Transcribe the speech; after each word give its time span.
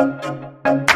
Thank 0.00 0.24
you. 0.64 0.89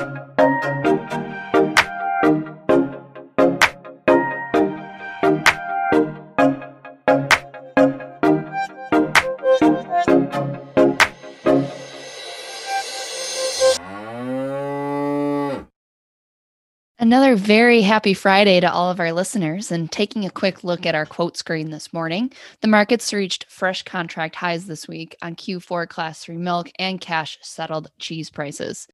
Another 17.05 17.37
very 17.37 17.83
happy 17.83 18.15
Friday 18.15 18.61
to 18.61 18.73
all 18.73 18.91
of 18.91 18.99
our 18.99 19.13
listeners. 19.13 19.71
And 19.71 19.93
taking 19.93 20.25
a 20.25 20.31
quick 20.31 20.65
look 20.65 20.87
at 20.87 20.95
our 20.95 21.05
quote 21.05 21.37
screen 21.37 21.69
this 21.69 21.93
morning, 21.93 22.33
the 22.63 22.67
markets 22.67 23.13
reached 23.13 23.45
fresh 23.47 23.83
contract 23.83 24.37
highs 24.37 24.65
this 24.65 24.89
week 24.89 25.15
on 25.21 25.37
Q4 25.37 25.87
Class 25.87 26.25
3 26.25 26.39
milk 26.39 26.71
and 26.79 26.99
cash 26.99 27.37
settled 27.43 27.91
cheese 27.99 28.31
prices. 28.31 28.89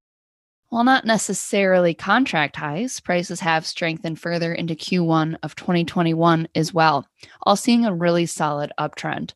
While 0.70 0.82
not 0.82 1.04
necessarily 1.04 1.94
contract 1.94 2.56
highs, 2.56 2.98
prices 2.98 3.38
have 3.38 3.64
strengthened 3.64 4.18
further 4.18 4.52
into 4.52 4.74
Q1 4.74 5.36
of 5.44 5.54
2021 5.54 6.48
as 6.56 6.74
well, 6.74 7.06
all 7.44 7.54
seeing 7.54 7.84
a 7.84 7.94
really 7.94 8.26
solid 8.26 8.72
uptrend. 8.76 9.34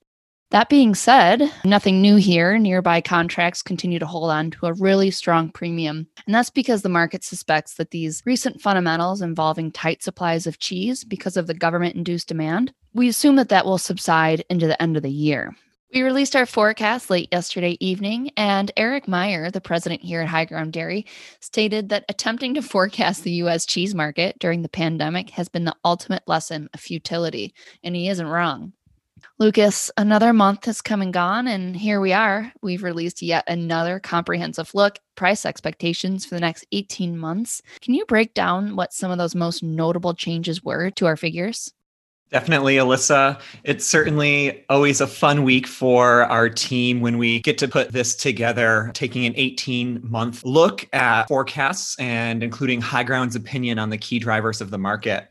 That 0.55 0.69
being 0.69 0.95
said, 0.95 1.51
nothing 1.65 2.01
new 2.01 2.15
here. 2.15 2.57
Nearby 2.59 3.01
contracts 3.01 3.61
continue 3.61 3.99
to 3.99 4.07
hold 4.07 4.31
on 4.31 4.53
to 4.53 4.67
a 4.67 4.73
really 4.75 5.11
strong 5.11 5.51
premium. 5.51 6.07
And 6.27 6.33
that's 6.33 6.49
because 6.49 6.83
the 6.83 6.89
market 6.89 7.25
suspects 7.25 7.75
that 7.75 7.91
these 7.91 8.23
recent 8.25 8.61
fundamentals 8.61 9.21
involving 9.21 9.73
tight 9.73 10.05
supplies 10.05 10.47
of 10.47 10.61
cheese 10.61 11.03
because 11.03 11.37
of 11.37 11.49
the 11.49 11.55
government 11.55 11.97
induced 11.97 12.29
demand, 12.29 12.73
we 12.93 13.09
assume 13.09 13.35
that 13.35 13.49
that 13.49 13.67
will 13.67 13.79
subside 13.79 14.45
into 14.49 14.69
the 14.69 14.81
end 14.81 14.97
of 14.97 15.03
the 15.03 15.11
year. 15.11 15.57
We 15.93 16.03
released 16.03 16.37
our 16.37 16.47
forecast 16.47 17.11
late 17.11 17.31
yesterday 17.33 17.77
evening, 17.81 18.31
and 18.37 18.71
Eric 18.77 19.09
Meyer, 19.09 19.51
the 19.51 19.61
president 19.61 20.03
here 20.03 20.21
at 20.21 20.29
High 20.29 20.45
Ground 20.45 20.73
Dairy, 20.73 21.05
stated 21.41 21.89
that 21.89 22.05
attempting 22.09 22.55
to 22.55 22.63
forecast 22.63 23.25
the 23.25 23.33
U.S. 23.43 23.67
cheese 23.67 23.93
market 23.93 24.39
during 24.39 24.63
the 24.63 24.69
pandemic 24.69 25.31
has 25.31 25.49
been 25.49 25.65
the 25.65 25.75
ultimate 25.85 26.23
lesson 26.29 26.69
of 26.73 26.79
futility, 26.79 27.53
and 27.83 27.97
he 27.97 28.09
isn't 28.09 28.29
wrong. 28.29 28.73
Lucas, 29.39 29.91
another 29.97 30.33
month 30.33 30.65
has 30.67 30.81
come 30.81 31.03
and 31.03 31.13
gone, 31.13 31.47
and 31.47 31.77
here 31.77 32.01
we 32.01 32.13
are. 32.13 32.53
We've 32.63 32.83
released 32.83 33.23
yet 33.23 33.45
another 33.49 33.99
comprehensive 34.01 34.75
look, 34.75 34.99
price 35.17 35.45
expectations 35.45 36.25
for 36.25 36.35
the 36.37 36.41
next 36.41 36.67
18 36.73 37.19
months. 37.19 37.61
Can 37.81 37.95
you 37.95 38.05
break 38.07 38.35
down 38.35 38.77
what 38.77 38.93
some 38.93 39.11
of 39.11 39.19
those 39.19 39.35
most 39.35 39.63
notable 39.63 40.15
changes 40.15 40.63
were 40.63 40.91
to 40.93 41.07
our 41.07 41.17
figures? 41.17 41.73
Definitely, 42.31 42.77
Alyssa. 42.77 43.41
It's 43.63 43.87
certainly 43.87 44.65
always 44.69 45.01
a 45.01 45.07
fun 45.07 45.45
week 45.45 45.69
for 45.69 46.25
our 46.25 46.49
team 46.49 47.01
when 47.01 47.19
we 47.19 47.41
get 47.41 47.59
to 47.59 47.69
put 47.69 47.93
this 47.93 48.17
together, 48.17 48.91
taking 48.95 49.25
an 49.25 49.35
18 49.37 50.01
month 50.03 50.45
look 50.45 50.89
at 50.93 51.29
forecasts 51.29 51.97
and 52.01 52.43
including 52.43 52.81
High 52.81 53.05
Ground's 53.05 53.37
opinion 53.37 53.79
on 53.79 53.91
the 53.91 53.99
key 53.99 54.19
drivers 54.19 54.61
of 54.61 54.71
the 54.71 54.79
market. 54.79 55.29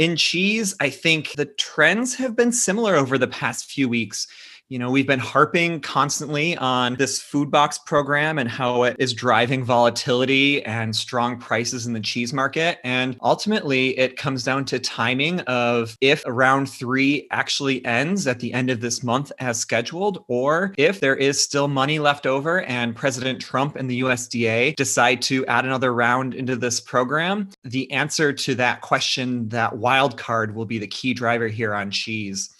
In 0.00 0.16
cheese, 0.16 0.74
I 0.80 0.88
think 0.88 1.32
the 1.32 1.44
trends 1.44 2.14
have 2.14 2.34
been 2.34 2.52
similar 2.52 2.96
over 2.96 3.18
the 3.18 3.28
past 3.28 3.70
few 3.70 3.86
weeks. 3.86 4.26
You 4.70 4.78
know, 4.78 4.92
we've 4.92 5.04
been 5.04 5.18
harping 5.18 5.80
constantly 5.80 6.56
on 6.56 6.94
this 6.94 7.20
food 7.20 7.50
box 7.50 7.76
program 7.76 8.38
and 8.38 8.48
how 8.48 8.84
it 8.84 8.94
is 9.00 9.12
driving 9.12 9.64
volatility 9.64 10.64
and 10.64 10.94
strong 10.94 11.38
prices 11.38 11.88
in 11.88 11.92
the 11.92 11.98
cheese 11.98 12.32
market. 12.32 12.78
And 12.84 13.16
ultimately, 13.20 13.98
it 13.98 14.16
comes 14.16 14.44
down 14.44 14.64
to 14.66 14.78
timing 14.78 15.40
of 15.40 15.98
if 16.00 16.22
round 16.24 16.70
three 16.70 17.26
actually 17.32 17.84
ends 17.84 18.28
at 18.28 18.38
the 18.38 18.52
end 18.52 18.70
of 18.70 18.80
this 18.80 19.02
month 19.02 19.32
as 19.40 19.58
scheduled, 19.58 20.24
or 20.28 20.72
if 20.78 21.00
there 21.00 21.16
is 21.16 21.42
still 21.42 21.66
money 21.66 21.98
left 21.98 22.24
over 22.24 22.62
and 22.62 22.94
President 22.94 23.40
Trump 23.40 23.74
and 23.74 23.90
the 23.90 24.02
USDA 24.02 24.76
decide 24.76 25.20
to 25.22 25.44
add 25.46 25.64
another 25.64 25.92
round 25.92 26.32
into 26.32 26.54
this 26.54 26.78
program. 26.78 27.48
The 27.64 27.90
answer 27.90 28.32
to 28.32 28.54
that 28.54 28.82
question, 28.82 29.48
that 29.48 29.78
wild 29.78 30.16
card, 30.16 30.54
will 30.54 30.64
be 30.64 30.78
the 30.78 30.86
key 30.86 31.12
driver 31.12 31.48
here 31.48 31.74
on 31.74 31.90
cheese. 31.90 32.54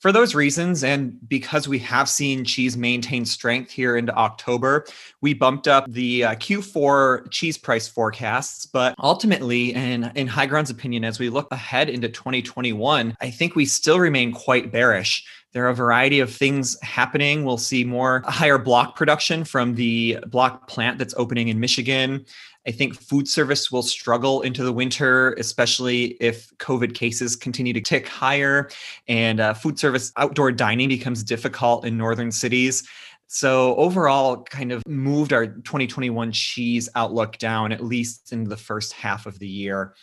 For 0.00 0.12
those 0.12 0.34
reasons, 0.34 0.82
and 0.82 1.18
because 1.28 1.68
we 1.68 1.78
have 1.80 2.08
seen 2.08 2.42
cheese 2.42 2.74
maintain 2.74 3.26
strength 3.26 3.70
here 3.70 3.98
into 3.98 4.16
October, 4.16 4.86
we 5.20 5.34
bumped 5.34 5.68
up 5.68 5.84
the 5.90 6.24
uh, 6.24 6.34
Q4 6.36 7.30
cheese 7.30 7.58
price 7.58 7.86
forecasts. 7.86 8.64
But 8.64 8.94
ultimately, 8.98 9.74
in, 9.74 10.10
in 10.14 10.26
High 10.26 10.46
Ground's 10.46 10.70
opinion, 10.70 11.04
as 11.04 11.18
we 11.18 11.28
look 11.28 11.48
ahead 11.50 11.90
into 11.90 12.08
2021, 12.08 13.14
I 13.20 13.30
think 13.30 13.54
we 13.54 13.66
still 13.66 13.98
remain 14.00 14.32
quite 14.32 14.72
bearish. 14.72 15.22
There 15.52 15.66
are 15.66 15.70
a 15.70 15.74
variety 15.74 16.20
of 16.20 16.32
things 16.32 16.80
happening. 16.82 17.44
We'll 17.44 17.58
see 17.58 17.82
more 17.82 18.22
higher 18.26 18.58
block 18.58 18.96
production 18.96 19.44
from 19.44 19.74
the 19.74 20.18
block 20.28 20.68
plant 20.68 20.98
that's 20.98 21.14
opening 21.16 21.48
in 21.48 21.58
Michigan. 21.58 22.24
I 22.66 22.70
think 22.70 23.00
food 23.00 23.26
service 23.26 23.72
will 23.72 23.82
struggle 23.82 24.42
into 24.42 24.62
the 24.62 24.72
winter, 24.72 25.32
especially 25.34 26.16
if 26.20 26.56
COVID 26.58 26.94
cases 26.94 27.34
continue 27.34 27.72
to 27.72 27.80
tick 27.80 28.06
higher 28.06 28.68
and 29.08 29.40
uh, 29.40 29.54
food 29.54 29.78
service 29.78 30.12
outdoor 30.16 30.52
dining 30.52 30.88
becomes 30.88 31.24
difficult 31.24 31.84
in 31.84 31.96
northern 31.96 32.30
cities. 32.30 32.86
So 33.26 33.76
overall, 33.76 34.42
kind 34.42 34.72
of 34.72 34.86
moved 34.86 35.32
our 35.32 35.46
2021 35.46 36.32
cheese 36.32 36.88
outlook 36.94 37.38
down 37.38 37.72
at 37.72 37.82
least 37.82 38.32
in 38.32 38.44
the 38.44 38.56
first 38.56 38.92
half 38.92 39.24
of 39.24 39.38
the 39.38 39.48
year. 39.48 39.94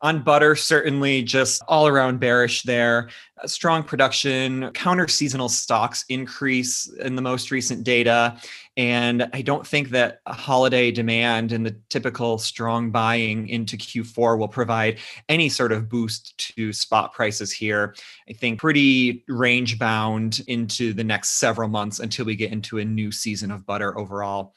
On 0.00 0.22
butter, 0.22 0.54
certainly 0.54 1.22
just 1.24 1.60
all 1.66 1.88
around 1.88 2.20
bearish 2.20 2.62
there. 2.62 3.08
strong 3.46 3.82
production, 3.82 4.70
counter 4.70 5.08
seasonal 5.08 5.48
stocks 5.48 6.04
increase 6.08 6.86
in 7.00 7.16
the 7.16 7.22
most 7.22 7.50
recent 7.50 7.82
data. 7.82 8.38
And 8.76 9.28
I 9.32 9.42
don't 9.42 9.66
think 9.66 9.90
that 9.90 10.20
holiday 10.28 10.92
demand 10.92 11.50
and 11.50 11.66
the 11.66 11.76
typical 11.88 12.38
strong 12.38 12.92
buying 12.92 13.48
into 13.48 13.76
Q4 13.76 14.38
will 14.38 14.46
provide 14.46 14.98
any 15.28 15.48
sort 15.48 15.72
of 15.72 15.88
boost 15.88 16.38
to 16.54 16.72
spot 16.72 17.12
prices 17.12 17.50
here. 17.50 17.96
I 18.28 18.34
think 18.34 18.60
pretty 18.60 19.24
range 19.26 19.80
bound 19.80 20.42
into 20.46 20.92
the 20.92 21.02
next 21.02 21.40
several 21.40 21.68
months 21.68 21.98
until 21.98 22.24
we 22.24 22.36
get 22.36 22.52
into 22.52 22.78
a 22.78 22.84
new 22.84 23.10
season 23.10 23.50
of 23.50 23.66
butter 23.66 23.98
overall. 23.98 24.54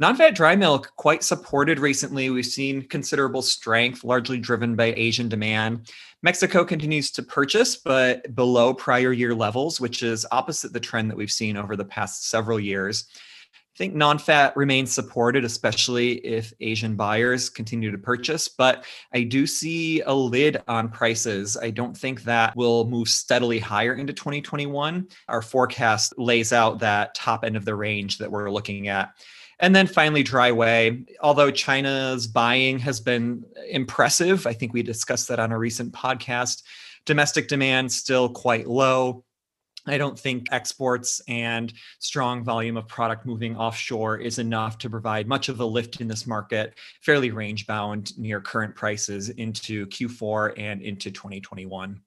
Non-fat 0.00 0.34
dry 0.34 0.56
milk 0.56 0.92
quite 0.96 1.22
supported 1.22 1.78
recently. 1.78 2.30
We've 2.30 2.46
seen 2.46 2.88
considerable 2.88 3.42
strength, 3.42 4.02
largely 4.02 4.38
driven 4.38 4.74
by 4.74 4.94
Asian 4.96 5.28
demand. 5.28 5.92
Mexico 6.22 6.64
continues 6.64 7.10
to 7.10 7.22
purchase, 7.22 7.76
but 7.76 8.34
below 8.34 8.72
prior 8.72 9.12
year 9.12 9.34
levels, 9.34 9.78
which 9.78 10.02
is 10.02 10.24
opposite 10.32 10.72
the 10.72 10.80
trend 10.80 11.10
that 11.10 11.18
we've 11.18 11.30
seen 11.30 11.58
over 11.58 11.76
the 11.76 11.84
past 11.84 12.30
several 12.30 12.58
years. 12.58 13.08
I 13.52 13.76
think 13.76 13.94
non-fat 13.94 14.56
remains 14.56 14.90
supported, 14.90 15.44
especially 15.44 16.12
if 16.24 16.50
Asian 16.60 16.96
buyers 16.96 17.50
continue 17.50 17.90
to 17.90 17.98
purchase. 17.98 18.48
But 18.48 18.86
I 19.12 19.24
do 19.24 19.46
see 19.46 20.00
a 20.00 20.14
lid 20.14 20.62
on 20.66 20.88
prices. 20.88 21.58
I 21.58 21.68
don't 21.68 21.96
think 21.96 22.22
that 22.22 22.56
will 22.56 22.86
move 22.86 23.08
steadily 23.08 23.58
higher 23.58 23.92
into 23.92 24.14
2021. 24.14 25.08
Our 25.28 25.42
forecast 25.42 26.14
lays 26.16 26.54
out 26.54 26.78
that 26.78 27.14
top 27.14 27.44
end 27.44 27.58
of 27.58 27.66
the 27.66 27.74
range 27.74 28.16
that 28.16 28.30
we're 28.30 28.50
looking 28.50 28.88
at. 28.88 29.12
And 29.60 29.76
then 29.76 29.86
finally, 29.86 30.22
dry 30.22 30.50
whey. 30.50 31.04
Although 31.20 31.50
China's 31.50 32.26
buying 32.26 32.78
has 32.78 32.98
been 32.98 33.44
impressive, 33.68 34.46
I 34.46 34.54
think 34.54 34.72
we 34.72 34.82
discussed 34.82 35.28
that 35.28 35.38
on 35.38 35.52
a 35.52 35.58
recent 35.58 35.92
podcast. 35.92 36.62
Domestic 37.04 37.46
demand 37.46 37.92
still 37.92 38.30
quite 38.30 38.66
low. 38.66 39.24
I 39.86 39.98
don't 39.98 40.18
think 40.18 40.46
exports 40.50 41.20
and 41.28 41.72
strong 41.98 42.44
volume 42.44 42.76
of 42.76 42.86
product 42.86 43.26
moving 43.26 43.56
offshore 43.56 44.18
is 44.18 44.38
enough 44.38 44.78
to 44.78 44.90
provide 44.90 45.26
much 45.26 45.48
of 45.48 45.60
a 45.60 45.64
lift 45.64 46.00
in 46.00 46.08
this 46.08 46.26
market, 46.26 46.74
fairly 47.00 47.30
range 47.30 47.66
bound 47.66 48.16
near 48.18 48.40
current 48.40 48.74
prices 48.74 49.30
into 49.30 49.86
Q4 49.86 50.58
and 50.58 50.82
into 50.82 51.10
2021. 51.10 52.00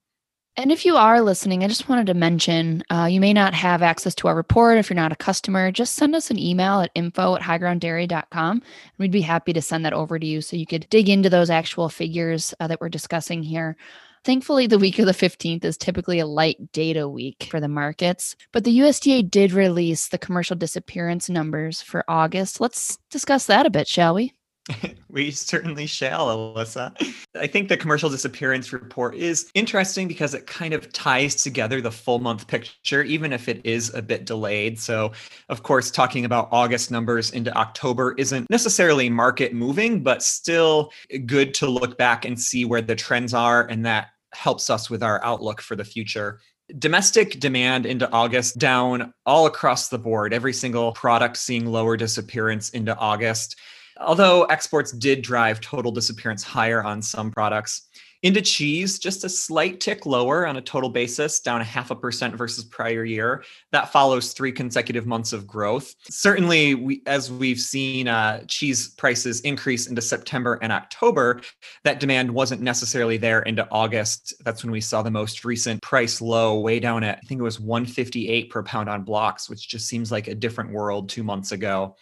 And 0.55 0.71
if 0.71 0.85
you 0.85 0.97
are 0.97 1.19
listening, 1.19 1.63
I 1.63 1.67
just 1.67 1.89
wanted 1.89 2.05
to 2.07 2.13
mention 2.13 2.83
uh, 2.91 3.07
you 3.09 3.19
may 3.19 3.33
not 3.33 3.55
have 3.55 3.81
access 3.81 4.13
to 4.15 4.27
our 4.27 4.35
report 4.35 4.77
if 4.77 4.87
you're 4.87 4.95
not 4.95 5.11
a 5.11 5.15
customer. 5.15 5.71
Just 5.71 5.95
send 5.95 6.13
us 6.13 6.29
an 6.29 6.37
email 6.37 6.81
at 6.81 6.91
info 6.93 7.35
at 7.35 7.41
highgrounddairy.com. 7.41 8.51
And 8.51 8.63
we'd 8.99 9.11
be 9.11 9.21
happy 9.21 9.51
to 9.53 9.63
send 9.63 9.83
that 9.83 9.93
over 9.93 10.19
to 10.19 10.25
you 10.25 10.41
so 10.41 10.55
you 10.55 10.67
could 10.67 10.85
dig 10.91 11.09
into 11.09 11.27
those 11.27 11.49
actual 11.49 11.89
figures 11.89 12.53
uh, 12.59 12.67
that 12.67 12.79
we're 12.79 12.89
discussing 12.89 13.41
here. 13.41 13.75
Thankfully, 14.23 14.67
the 14.67 14.77
week 14.77 14.99
of 14.99 15.07
the 15.07 15.11
15th 15.11 15.65
is 15.65 15.75
typically 15.75 16.19
a 16.19 16.27
light 16.27 16.71
data 16.71 17.09
week 17.09 17.47
for 17.49 17.59
the 17.59 17.67
markets, 17.67 18.35
but 18.51 18.63
the 18.63 18.79
USDA 18.79 19.29
did 19.29 19.51
release 19.51 20.07
the 20.07 20.19
commercial 20.19 20.55
disappearance 20.55 21.29
numbers 21.29 21.81
for 21.81 22.05
August. 22.07 22.61
Let's 22.61 22.99
discuss 23.09 23.47
that 23.47 23.65
a 23.65 23.71
bit, 23.71 23.87
shall 23.87 24.13
we? 24.13 24.33
we 25.09 25.31
certainly 25.31 25.85
shall, 25.85 26.27
Alyssa. 26.27 26.93
I 27.35 27.47
think 27.47 27.67
the 27.67 27.77
commercial 27.77 28.09
disappearance 28.09 28.71
report 28.71 29.15
is 29.15 29.51
interesting 29.53 30.07
because 30.07 30.33
it 30.33 30.47
kind 30.47 30.73
of 30.73 30.91
ties 30.93 31.35
together 31.35 31.81
the 31.81 31.91
full 31.91 32.19
month 32.19 32.47
picture, 32.47 33.03
even 33.03 33.33
if 33.33 33.49
it 33.49 33.61
is 33.65 33.93
a 33.93 34.01
bit 34.01 34.25
delayed. 34.25 34.79
So, 34.79 35.11
of 35.49 35.63
course, 35.63 35.91
talking 35.91 36.23
about 36.23 36.47
August 36.51 36.91
numbers 36.91 37.31
into 37.31 37.55
October 37.57 38.15
isn't 38.17 38.49
necessarily 38.49 39.09
market 39.09 39.53
moving, 39.53 40.01
but 40.01 40.23
still 40.23 40.91
good 41.25 41.53
to 41.55 41.67
look 41.67 41.97
back 41.97 42.23
and 42.23 42.39
see 42.39 42.63
where 42.63 42.81
the 42.81 42.95
trends 42.95 43.33
are. 43.33 43.67
And 43.67 43.85
that 43.85 44.09
helps 44.33 44.69
us 44.69 44.89
with 44.89 45.03
our 45.03 45.23
outlook 45.25 45.61
for 45.61 45.75
the 45.75 45.85
future. 45.85 46.39
Domestic 46.79 47.39
demand 47.41 47.85
into 47.85 48.09
August 48.11 48.57
down 48.57 49.13
all 49.25 49.45
across 49.45 49.89
the 49.89 49.99
board, 49.99 50.33
every 50.33 50.53
single 50.53 50.93
product 50.93 51.35
seeing 51.35 51.65
lower 51.65 51.97
disappearance 51.97 52.69
into 52.69 52.95
August. 52.97 53.57
Although 53.99 54.43
exports 54.45 54.91
did 54.91 55.21
drive 55.21 55.61
total 55.61 55.91
disappearance 55.91 56.43
higher 56.43 56.83
on 56.83 57.01
some 57.01 57.31
products, 57.31 57.87
into 58.23 58.41
cheese, 58.41 58.99
just 58.99 59.25
a 59.25 59.29
slight 59.29 59.81
tick 59.81 60.05
lower 60.05 60.47
on 60.47 60.55
a 60.55 60.61
total 60.61 60.89
basis, 60.89 61.41
down 61.41 61.59
a 61.59 61.65
half 61.65 61.91
a 61.91 61.95
percent 61.95 62.35
versus 62.35 62.63
prior 62.63 63.03
year. 63.03 63.43
That 63.73 63.91
follows 63.91 64.31
three 64.31 64.53
consecutive 64.53 65.05
months 65.05 65.33
of 65.33 65.45
growth. 65.45 65.93
Certainly, 66.09 66.75
we, 66.75 67.01
as 67.05 67.29
we've 67.29 67.59
seen 67.59 68.07
uh, 68.07 68.45
cheese 68.47 68.87
prices 68.87 69.41
increase 69.41 69.87
into 69.87 70.01
September 70.01 70.57
and 70.61 70.71
October, 70.71 71.41
that 71.83 71.99
demand 71.99 72.31
wasn't 72.31 72.61
necessarily 72.61 73.17
there 73.17 73.41
into 73.41 73.67
August. 73.69 74.33
That's 74.45 74.63
when 74.63 74.71
we 74.71 74.81
saw 74.81 75.01
the 75.01 75.11
most 75.11 75.43
recent 75.43 75.81
price 75.81 76.21
low, 76.21 76.59
way 76.59 76.79
down 76.79 77.03
at, 77.03 77.17
I 77.17 77.27
think 77.27 77.39
it 77.39 77.43
was 77.43 77.59
158 77.59 78.49
per 78.49 78.63
pound 78.63 78.87
on 78.87 79.03
blocks, 79.03 79.49
which 79.49 79.67
just 79.67 79.87
seems 79.87 80.13
like 80.13 80.29
a 80.29 80.35
different 80.35 80.71
world 80.71 81.09
two 81.09 81.23
months 81.23 81.51
ago. 81.51 81.97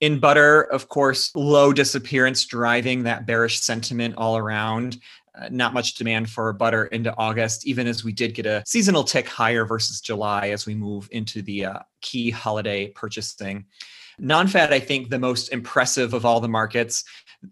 In 0.00 0.18
butter, 0.18 0.62
of 0.62 0.88
course, 0.88 1.30
low 1.36 1.72
disappearance 1.72 2.46
driving 2.46 3.02
that 3.02 3.26
bearish 3.26 3.60
sentiment 3.60 4.14
all 4.16 4.36
around. 4.38 4.98
Uh, 5.34 5.48
not 5.50 5.74
much 5.74 5.94
demand 5.94 6.28
for 6.28 6.52
butter 6.52 6.86
into 6.86 7.14
August, 7.16 7.66
even 7.66 7.86
as 7.86 8.02
we 8.02 8.12
did 8.12 8.34
get 8.34 8.46
a 8.46 8.62
seasonal 8.66 9.04
tick 9.04 9.28
higher 9.28 9.64
versus 9.64 10.00
July 10.00 10.48
as 10.48 10.66
we 10.66 10.74
move 10.74 11.08
into 11.12 11.40
the 11.42 11.66
uh, 11.66 11.78
key 12.00 12.30
holiday 12.30 12.88
purchasing. 12.88 13.64
Non 14.20 14.46
fat, 14.46 14.72
I 14.72 14.80
think, 14.80 15.08
the 15.08 15.18
most 15.18 15.52
impressive 15.52 16.12
of 16.12 16.24
all 16.24 16.40
the 16.40 16.48
markets 16.48 17.04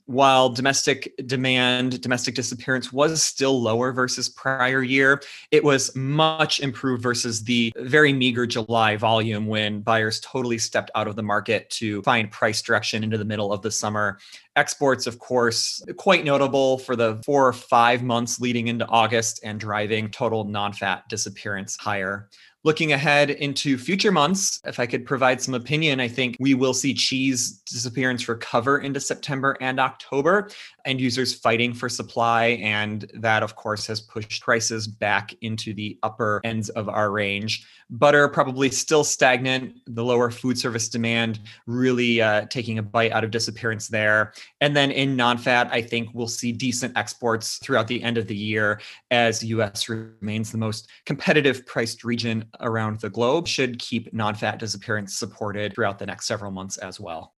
while 0.04 0.50
domestic 0.50 1.14
demand, 1.26 2.00
domestic 2.02 2.34
disappearance 2.34 2.92
was 2.92 3.22
still 3.22 3.60
lower 3.60 3.92
versus 3.92 4.28
prior 4.28 4.82
year, 4.82 5.22
it 5.50 5.64
was 5.64 5.94
much 5.96 6.60
improved 6.60 7.02
versus 7.02 7.42
the 7.42 7.72
very 7.76 8.12
meager 8.12 8.46
July 8.46 8.96
volume 8.96 9.46
when 9.46 9.80
buyers 9.80 10.20
totally 10.20 10.58
stepped 10.58 10.90
out 10.94 11.08
of 11.08 11.16
the 11.16 11.22
market 11.22 11.70
to 11.70 12.02
find 12.02 12.30
price 12.30 12.60
direction 12.60 13.02
into 13.02 13.16
the 13.16 13.24
middle 13.24 13.52
of 13.52 13.62
the 13.62 13.70
summer. 13.70 14.18
Exports, 14.58 15.06
of 15.06 15.20
course, 15.20 15.80
quite 15.98 16.24
notable 16.24 16.78
for 16.78 16.96
the 16.96 17.22
four 17.24 17.46
or 17.46 17.52
five 17.52 18.02
months 18.02 18.40
leading 18.40 18.66
into 18.66 18.84
August 18.88 19.38
and 19.44 19.60
driving 19.60 20.10
total 20.10 20.42
non 20.42 20.72
fat 20.72 21.08
disappearance 21.08 21.76
higher. 21.76 22.28
Looking 22.64 22.92
ahead 22.92 23.30
into 23.30 23.78
future 23.78 24.10
months, 24.10 24.60
if 24.64 24.80
I 24.80 24.86
could 24.86 25.06
provide 25.06 25.40
some 25.40 25.54
opinion, 25.54 26.00
I 26.00 26.08
think 26.08 26.36
we 26.40 26.54
will 26.54 26.74
see 26.74 26.92
cheese 26.92 27.62
disappearance 27.70 28.28
recover 28.28 28.80
into 28.80 28.98
September 28.98 29.56
and 29.60 29.78
October. 29.78 30.50
End 30.84 31.00
users 31.00 31.32
fighting 31.32 31.72
for 31.72 31.88
supply. 31.88 32.58
And 32.60 33.08
that, 33.14 33.44
of 33.44 33.54
course, 33.54 33.86
has 33.86 34.00
pushed 34.00 34.42
prices 34.42 34.88
back 34.88 35.34
into 35.40 35.72
the 35.72 36.00
upper 36.02 36.40
ends 36.42 36.68
of 36.70 36.88
our 36.88 37.12
range. 37.12 37.64
Butter 37.90 38.28
probably 38.28 38.70
still 38.70 39.04
stagnant. 39.04 39.76
The 39.86 40.04
lower 40.04 40.28
food 40.28 40.58
service 40.58 40.88
demand 40.88 41.38
really 41.66 42.20
uh, 42.20 42.46
taking 42.50 42.78
a 42.78 42.82
bite 42.82 43.12
out 43.12 43.22
of 43.22 43.30
disappearance 43.30 43.86
there. 43.86 44.32
And 44.60 44.76
then 44.76 44.90
in 44.90 45.16
non 45.16 45.38
fat, 45.38 45.68
I 45.70 45.82
think 45.82 46.10
we'll 46.12 46.28
see 46.28 46.52
decent 46.52 46.96
exports 46.96 47.58
throughout 47.58 47.86
the 47.86 48.02
end 48.02 48.18
of 48.18 48.26
the 48.26 48.36
year 48.36 48.80
as 49.10 49.44
US 49.44 49.88
remains 49.88 50.52
the 50.52 50.58
most 50.58 50.88
competitive 51.06 51.66
priced 51.66 52.04
region 52.04 52.44
around 52.60 53.00
the 53.00 53.10
globe, 53.10 53.46
should 53.46 53.78
keep 53.78 54.12
non 54.12 54.34
fat 54.34 54.58
disappearance 54.58 55.16
supported 55.16 55.74
throughout 55.74 55.98
the 55.98 56.06
next 56.06 56.26
several 56.26 56.50
months 56.50 56.76
as 56.78 57.00
well. 57.00 57.34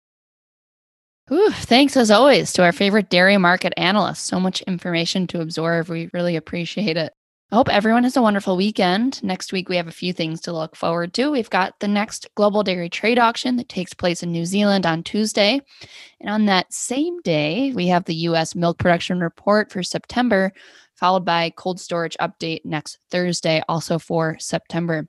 Ooh, 1.32 1.52
thanks 1.52 1.96
as 1.96 2.10
always 2.10 2.52
to 2.54 2.64
our 2.64 2.72
favorite 2.72 3.10
dairy 3.10 3.38
market 3.38 3.74
analyst. 3.78 4.26
So 4.26 4.40
much 4.40 4.62
information 4.64 5.28
to 5.28 5.42
absorb. 5.42 5.88
We 5.88 6.10
really 6.12 6.36
appreciate 6.36 6.98
it. 6.98 7.14
I 7.52 7.56
hope 7.56 7.70
everyone 7.70 8.04
has 8.04 8.16
a 8.16 8.22
wonderful 8.22 8.56
weekend. 8.56 9.24
Next 9.24 9.52
week, 9.52 9.70
we 9.70 9.78
have 9.78 9.88
a 9.88 9.92
few 9.92 10.14
things 10.14 10.40
to 10.42 10.54
look 10.54 10.76
forward 10.76 11.16
to. 11.16 11.32
We've 11.32 11.50
got 11.50 11.80
the 11.80 11.88
next 11.88 12.28
global 12.36 12.62
dairy 12.62 12.90
trade 12.90 13.18
auction 13.18 13.56
that 13.56 13.68
takes 13.68 13.92
place 13.92 14.22
in 14.22 14.32
New 14.32 14.46
Zealand 14.46 14.86
on 14.86 15.02
Tuesday. 15.02 15.60
And 16.22 16.30
on 16.30 16.46
that 16.46 16.72
same 16.72 17.20
day, 17.22 17.72
we 17.74 17.88
have 17.88 18.06
the 18.06 18.14
U.S. 18.14 18.54
milk 18.54 18.78
production 18.78 19.20
report 19.20 19.72
for 19.72 19.82
September, 19.82 20.54
followed 20.94 21.26
by 21.26 21.50
cold 21.56 21.80
storage 21.80 22.16
update 22.22 22.66
next 22.66 23.00
Thursday, 23.10 23.64
also 23.68 23.98
for 23.98 24.38
September. 24.38 25.08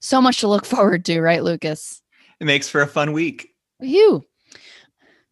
So 0.00 0.22
much 0.22 0.38
to 0.40 0.48
look 0.48 0.64
forward 0.64 1.04
to, 1.06 1.20
right, 1.20 1.42
Lucas? 1.42 2.02
It 2.38 2.44
makes 2.44 2.68
for 2.68 2.82
a 2.82 2.86
fun 2.86 3.12
week. 3.12 3.48
You. 3.80 4.24